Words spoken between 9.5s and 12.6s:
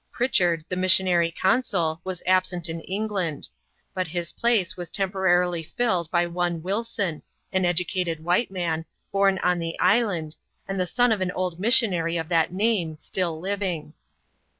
the island, and the son of an old missionary of that